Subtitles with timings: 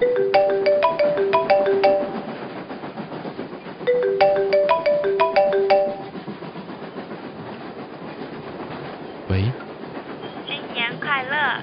[0.00, 0.04] 喂，
[10.46, 11.60] 新年快乐！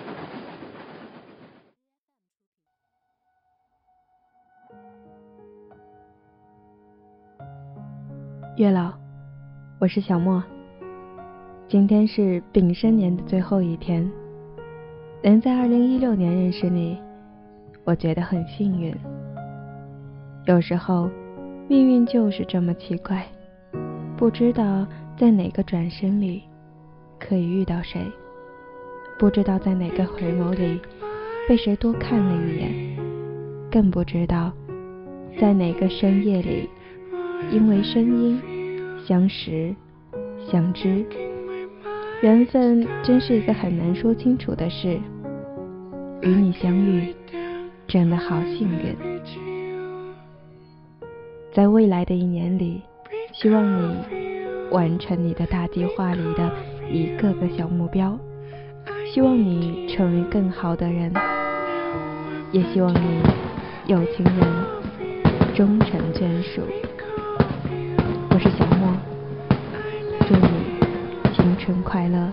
[8.58, 8.92] 月老，
[9.80, 10.44] 我是小莫。
[11.70, 14.12] 今天是丙申年的最后一天，
[15.23, 17.02] 能在二零一六年认识你，
[17.85, 18.94] 我觉得很幸运。
[20.45, 21.09] 有时候，
[21.67, 23.25] 命运就是这么奇怪，
[24.17, 24.85] 不知道
[25.16, 26.44] 在哪个转身里
[27.20, 28.02] 可以遇到谁，
[29.17, 30.81] 不知道在哪个回眸里
[31.48, 32.98] 被谁多看了一眼，
[33.71, 34.52] 更不知道
[35.39, 36.70] 在哪个深夜里。
[37.52, 38.41] 因为声音
[39.05, 39.75] 相识
[40.49, 41.05] 相知，
[42.23, 44.97] 缘分真是一个很难说清楚的事。
[46.22, 47.14] 与你相遇，
[47.96, 48.94] 真的好幸运。
[51.54, 52.82] 在未来的一年里，
[53.32, 53.96] 希望你
[54.70, 56.52] 完成你的大计划里的
[56.92, 58.20] 一个个小目标，
[59.14, 61.10] 希望你成为更好的人，
[62.52, 63.22] 也希望你
[63.88, 66.64] 有情人终成眷属。
[68.30, 68.94] 我是小莫，
[70.28, 72.30] 祝你新春快乐。